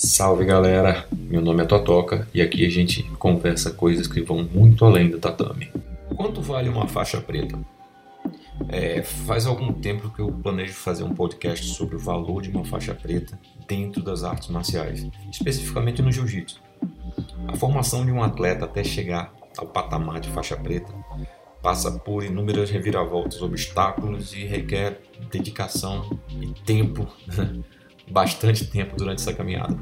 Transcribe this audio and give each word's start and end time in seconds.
Salve 0.00 0.44
galera, 0.44 1.08
meu 1.10 1.40
nome 1.40 1.64
é 1.64 1.66
Totoca 1.66 2.28
e 2.32 2.40
aqui 2.40 2.64
a 2.64 2.70
gente 2.70 3.02
conversa 3.18 3.72
coisas 3.72 4.06
que 4.06 4.20
vão 4.20 4.44
muito 4.44 4.84
além 4.84 5.10
do 5.10 5.18
tatame. 5.18 5.72
Quanto 6.14 6.40
vale 6.40 6.68
uma 6.68 6.86
faixa 6.86 7.20
preta? 7.20 7.58
É, 8.68 9.02
faz 9.02 9.44
algum 9.44 9.72
tempo 9.72 10.08
que 10.10 10.20
eu 10.20 10.30
planejo 10.30 10.72
fazer 10.72 11.02
um 11.02 11.12
podcast 11.12 11.66
sobre 11.66 11.96
o 11.96 11.98
valor 11.98 12.42
de 12.42 12.48
uma 12.48 12.64
faixa 12.64 12.94
preta 12.94 13.36
dentro 13.66 14.00
das 14.00 14.22
artes 14.22 14.48
marciais, 14.50 15.04
especificamente 15.32 16.00
no 16.00 16.12
jiu-jitsu. 16.12 16.62
A 17.48 17.56
formação 17.56 18.06
de 18.06 18.12
um 18.12 18.22
atleta 18.22 18.66
até 18.66 18.84
chegar 18.84 19.34
ao 19.56 19.66
patamar 19.66 20.20
de 20.20 20.28
faixa 20.28 20.56
preta 20.56 20.94
passa 21.60 21.90
por 21.90 22.22
inúmeras 22.22 22.70
reviravoltas, 22.70 23.42
obstáculos 23.42 24.32
e 24.32 24.44
requer 24.44 25.00
dedicação 25.28 26.16
e 26.30 26.52
tempo, 26.62 27.08
bastante 28.10 28.64
tempo 28.66 28.96
durante 28.96 29.20
essa 29.20 29.32
caminhada. 29.32 29.76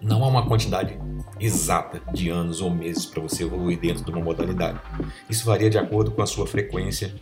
Não 0.00 0.22
há 0.22 0.28
uma 0.28 0.46
quantidade 0.46 0.96
exata 1.40 2.00
de 2.12 2.28
anos 2.28 2.60
ou 2.60 2.70
meses 2.70 3.04
para 3.04 3.20
você 3.20 3.42
evoluir 3.42 3.78
dentro 3.78 4.04
de 4.04 4.10
uma 4.10 4.20
modalidade. 4.20 4.78
Isso 5.28 5.44
varia 5.44 5.68
de 5.68 5.78
acordo 5.78 6.12
com 6.12 6.22
a 6.22 6.26
sua 6.26 6.46
frequência, 6.46 7.14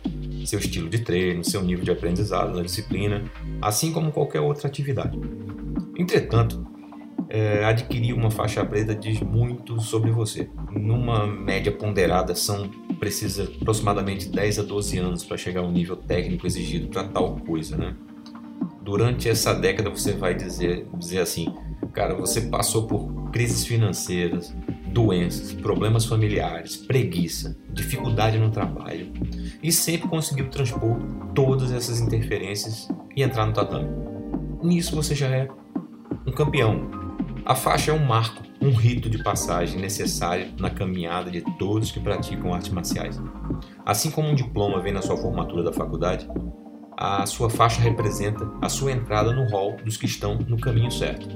seu 0.45 0.59
estilo 0.59 0.89
de 0.89 0.99
treino, 0.99 1.43
seu 1.43 1.61
nível 1.63 1.83
de 1.83 1.91
aprendizado 1.91 2.55
na 2.55 2.61
disciplina, 2.61 3.23
assim 3.61 3.91
como 3.91 4.11
qualquer 4.11 4.41
outra 4.41 4.67
atividade. 4.67 5.19
Entretanto, 5.97 6.65
é, 7.29 7.65
adquirir 7.65 8.13
uma 8.13 8.31
faixa 8.31 8.63
preta 8.63 8.95
diz 8.95 9.19
muito 9.21 9.79
sobre 9.81 10.11
você. 10.11 10.49
Numa 10.71 11.25
média 11.25 11.71
ponderada, 11.71 12.35
são 12.35 12.69
precisa 12.99 13.43
aproximadamente 13.61 14.29
10 14.29 14.59
a 14.59 14.63
12 14.63 14.97
anos 14.97 15.23
para 15.23 15.37
chegar 15.37 15.61
ao 15.61 15.71
nível 15.71 15.95
técnico 15.95 16.47
exigido 16.47 16.87
para 16.87 17.03
tal 17.03 17.35
coisa, 17.37 17.77
né? 17.77 17.95
Durante 18.87 19.27
essa 19.27 19.53
década 19.53 19.89
você 19.89 20.13
vai 20.13 20.33
dizer, 20.33 20.87
dizer 20.97 21.19
assim, 21.19 21.53
cara, 21.91 22.15
você 22.15 22.39
passou 22.39 22.87
por 22.87 23.29
crises 23.31 23.65
financeiras, 23.65 24.55
doenças, 24.93 25.51
problemas 25.51 26.05
familiares, 26.05 26.77
preguiça, 26.77 27.59
dificuldade 27.69 28.37
no 28.37 28.49
trabalho 28.49 29.11
e 29.61 29.73
sempre 29.73 30.07
conseguiu 30.07 30.49
transpor 30.49 30.97
todas 31.35 31.73
essas 31.73 31.99
interferências 31.99 32.87
e 33.13 33.23
entrar 33.23 33.45
no 33.45 33.51
tatame. 33.51 33.89
Nisso 34.63 34.95
você 34.95 35.13
já 35.13 35.27
é 35.27 35.49
um 36.25 36.31
campeão. 36.31 36.89
A 37.45 37.55
faixa 37.55 37.91
é 37.91 37.93
um 37.93 38.05
marco, 38.05 38.41
um 38.61 38.71
rito 38.71 39.09
de 39.09 39.21
passagem 39.21 39.81
necessário 39.81 40.53
na 40.57 40.69
caminhada 40.69 41.29
de 41.29 41.41
todos 41.57 41.91
que 41.91 41.99
praticam 41.99 42.53
artes 42.53 42.71
marciais. 42.71 43.19
Assim 43.85 44.09
como 44.09 44.29
um 44.29 44.35
diploma 44.35 44.81
vem 44.81 44.93
na 44.93 45.01
sua 45.01 45.17
formatura 45.17 45.61
da 45.61 45.73
faculdade, 45.73 46.25
a 46.97 47.25
sua 47.27 47.47
faixa 47.47 47.79
representa 47.79 48.51
a 48.59 48.67
sua 48.67 48.91
entrada 48.91 49.31
no 49.31 49.47
hall 49.51 49.77
dos 49.85 49.97
que 49.97 50.07
estão 50.07 50.35
no 50.35 50.59
caminho 50.59 50.89
certo. 50.89 51.27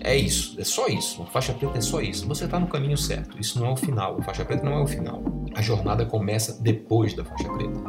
É 0.00 0.16
isso, 0.16 0.58
é 0.58 0.64
só 0.64 0.86
isso. 0.86 1.20
Uma 1.20 1.30
faixa 1.30 1.52
preta 1.52 1.76
é 1.76 1.80
só 1.82 2.00
isso. 2.00 2.26
Você 2.26 2.46
está 2.46 2.58
no 2.58 2.66
caminho 2.66 2.96
certo. 2.96 3.38
Isso 3.38 3.60
não 3.60 3.68
é 3.68 3.72
o 3.72 3.76
final. 3.76 4.16
A 4.18 4.22
faixa 4.22 4.44
preta 4.44 4.64
não 4.64 4.72
é 4.72 4.82
o 4.82 4.86
final. 4.86 5.22
A 5.54 5.60
jornada 5.60 6.06
começa 6.06 6.60
depois 6.62 7.14
da 7.14 7.24
faixa 7.24 7.48
preta. 7.50 7.80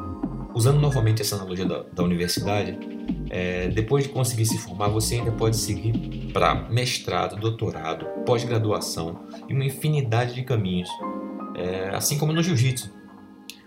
Usando 0.53 0.79
novamente 0.79 1.21
essa 1.21 1.35
analogia 1.35 1.65
da, 1.65 1.83
da 1.83 2.03
universidade, 2.03 2.77
é, 3.29 3.67
depois 3.67 4.05
de 4.05 4.09
conseguir 4.11 4.45
se 4.45 4.57
formar, 4.57 4.87
você 4.87 5.15
ainda 5.15 5.31
pode 5.31 5.57
seguir 5.57 6.31
para 6.31 6.69
mestrado, 6.69 7.37
doutorado, 7.37 8.05
pós-graduação 8.25 9.25
e 9.49 9.53
uma 9.53 9.65
infinidade 9.65 10.33
de 10.33 10.43
caminhos. 10.43 10.89
É, 11.55 11.89
assim 11.93 12.17
como 12.17 12.31
no 12.31 12.41
jiu-jitsu. 12.41 12.93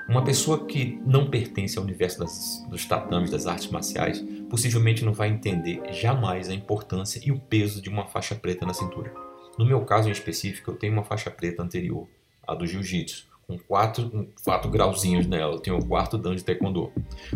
Uma 0.09 0.25
pessoa 0.25 0.65
que 0.65 0.99
não 1.05 1.29
pertence 1.29 1.77
ao 1.77 1.85
universo 1.85 2.19
das, 2.19 2.65
dos 2.71 2.87
tatames, 2.87 3.31
das 3.31 3.47
artes 3.47 3.69
marciais, 3.69 4.25
possivelmente 4.49 5.05
não 5.05 5.13
vai 5.13 5.29
entender 5.29 5.83
jamais 5.93 6.49
a 6.49 6.55
importância 6.55 7.21
e 7.23 7.31
o 7.31 7.39
peso 7.39 7.83
de 7.83 7.91
uma 7.91 8.07
faixa 8.07 8.35
preta 8.35 8.65
na 8.65 8.73
cintura. 8.73 9.13
No 9.59 9.67
meu 9.67 9.85
caso 9.85 10.09
em 10.09 10.13
específico, 10.13 10.71
eu 10.71 10.77
tenho 10.77 10.95
uma 10.95 11.05
faixa 11.05 11.31
preta 11.31 11.63
anterior, 11.63 12.09
a 12.47 12.55
do 12.55 12.67
jiu-jitsu, 12.67 13.29
com 13.47 13.59
quatro, 13.59 14.31
quatro 14.43 14.71
grauzinhos 14.71 15.27
nela, 15.27 15.55
eu 15.55 15.61
tenho 15.61 15.77
o 15.77 15.85
quarto 15.85 16.17
dan 16.17 16.35
de 16.35 16.43
taekwondo. 16.43 16.91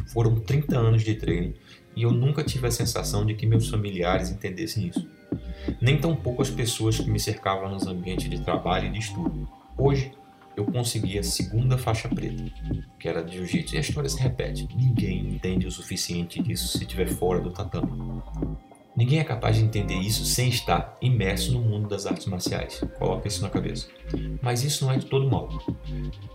Foram 0.06 0.40
30 0.40 0.78
anos 0.78 1.02
de 1.02 1.14
treino 1.14 1.52
e 1.94 2.02
eu 2.04 2.10
nunca 2.10 2.42
tive 2.42 2.66
a 2.66 2.70
sensação 2.70 3.26
de 3.26 3.34
que 3.34 3.44
meus 3.44 3.68
familiares 3.68 4.30
entendessem 4.30 4.88
isso. 4.88 5.06
Nem 5.80 5.98
tampouco 5.98 6.40
as 6.40 6.50
pessoas 6.50 6.98
que 6.98 7.10
me 7.10 7.20
cercavam 7.20 7.70
nos 7.70 7.86
ambientes 7.86 8.30
de 8.30 8.40
trabalho 8.40 8.86
e 8.86 8.92
de 8.92 8.98
estudo. 8.98 9.46
Hoje, 9.76 10.12
eu 10.56 10.64
consegui 10.64 11.18
a 11.18 11.22
segunda 11.22 11.78
faixa 11.78 12.08
preta, 12.08 12.44
que 12.98 13.08
era 13.08 13.22
de 13.22 13.36
jiu-jitsu. 13.36 13.74
E 13.74 13.78
a 13.78 13.80
história 13.80 14.08
se 14.08 14.20
repete. 14.20 14.68
Ninguém 14.74 15.34
entende 15.34 15.66
o 15.66 15.70
suficiente 15.70 16.42
disso 16.42 16.68
se 16.68 16.84
estiver 16.84 17.08
fora 17.08 17.40
do 17.40 17.50
tatame. 17.50 18.22
Ninguém 18.94 19.20
é 19.20 19.24
capaz 19.24 19.56
de 19.56 19.64
entender 19.64 19.94
isso 19.94 20.22
sem 20.26 20.50
estar 20.50 20.98
imerso 21.00 21.52
no 21.52 21.60
mundo 21.60 21.88
das 21.88 22.04
artes 22.04 22.26
marciais. 22.26 22.84
Coloca 22.98 23.26
isso 23.26 23.40
na 23.40 23.48
cabeça. 23.48 23.88
Mas 24.42 24.62
isso 24.62 24.84
não 24.84 24.92
é 24.92 24.98
de 24.98 25.06
todo 25.06 25.30
mal. 25.30 25.48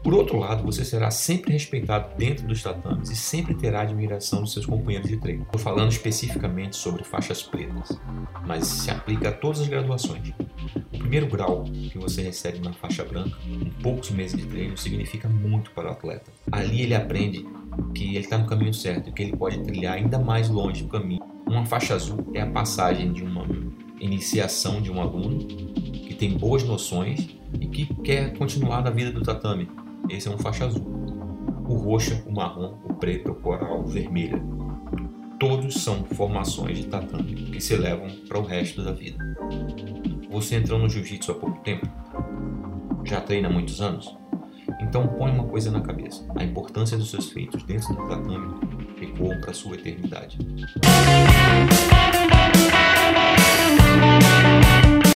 Por 0.03 0.13
outro 0.16 0.39
lado, 0.39 0.63
você 0.63 0.83
será 0.83 1.11
sempre 1.11 1.53
respeitado 1.53 2.16
dentro 2.17 2.47
dos 2.47 2.63
tatames 2.63 3.11
e 3.11 3.16
sempre 3.16 3.53
terá 3.53 3.81
admiração 3.81 4.41
dos 4.41 4.53
seus 4.53 4.66
companheiros 4.66 5.07
de 5.07 5.17
treino. 5.17 5.44
Estou 5.44 5.61
falando 5.61 5.91
especificamente 5.91 6.75
sobre 6.75 7.03
faixas 7.03 7.44
pretas, 7.44 8.00
mas 8.47 8.66
se 8.66 8.89
aplica 8.89 9.29
a 9.29 9.31
todas 9.31 9.61
as 9.61 9.67
graduações. 9.67 10.33
O 10.97 10.99
primeiro 10.99 11.27
grau 11.27 11.63
que 11.63 11.97
você 11.97 12.21
recebe 12.21 12.59
na 12.59 12.73
faixa 12.73 13.05
branca, 13.05 13.37
em 13.47 13.69
poucos 13.81 14.11
meses 14.11 14.37
de 14.37 14.45
treino, 14.45 14.77
significa 14.77 15.29
muito 15.29 15.71
para 15.71 15.87
o 15.87 15.91
atleta. 15.91 16.31
Ali 16.51 16.81
ele 16.81 16.93
aprende 16.93 17.45
que 17.95 18.15
ele 18.15 18.19
está 18.19 18.37
no 18.37 18.45
caminho 18.45 18.73
certo 18.73 19.11
que 19.13 19.23
ele 19.23 19.37
pode 19.37 19.63
trilhar 19.63 19.93
ainda 19.95 20.19
mais 20.19 20.49
longe 20.49 20.83
o 20.83 20.87
caminho 20.87 21.21
uma 21.47 21.65
faixa 21.65 21.95
azul 21.95 22.29
é 22.33 22.41
a 22.41 22.45
passagem 22.45 23.13
de 23.13 23.23
uma 23.23 23.45
iniciação 24.01 24.81
de 24.81 24.91
um 24.91 25.01
aluno 25.01 25.39
que 25.39 26.13
tem 26.13 26.37
boas 26.37 26.61
noções 26.61 27.29
e 27.59 27.67
que 27.67 27.85
quer 28.03 28.37
continuar 28.37 28.83
na 28.83 28.89
vida 28.89 29.11
do 29.11 29.21
tatame. 29.21 29.69
Esse 30.09 30.27
é 30.27 30.31
um 30.31 30.37
faixa 30.37 30.65
azul. 30.65 30.85
O 31.65 31.73
roxa, 31.75 32.21
o 32.27 32.33
marrom, 32.33 32.77
o 32.83 32.93
preto, 32.93 33.31
o 33.31 33.35
coral, 33.35 33.79
o 33.79 33.87
vermelho. 33.87 34.41
Todos 35.39 35.75
são 35.75 36.03
formações 36.03 36.79
de 36.79 36.87
tatame 36.87 37.33
que 37.33 37.61
se 37.61 37.77
levam 37.77 38.09
para 38.27 38.39
o 38.39 38.43
resto 38.43 38.83
da 38.83 38.91
vida. 38.91 39.17
Você 40.29 40.55
entrou 40.55 40.77
no 40.77 40.89
jiu-jitsu 40.89 41.31
há 41.31 41.35
pouco 41.35 41.59
tempo? 41.61 41.88
Já 43.05 43.21
treina 43.21 43.47
há 43.47 43.51
muitos 43.51 43.81
anos? 43.81 44.15
Então 44.81 45.07
põe 45.07 45.31
uma 45.31 45.45
coisa 45.45 45.71
na 45.71 45.81
cabeça: 45.81 46.25
a 46.35 46.43
importância 46.43 46.97
dos 46.97 47.09
seus 47.09 47.31
feitos 47.31 47.63
dentro 47.63 47.95
do 47.95 48.07
tatame 48.07 48.53
ecoam 49.01 49.39
para 49.39 49.53
sua 49.53 49.75
eternidade. 49.75 50.38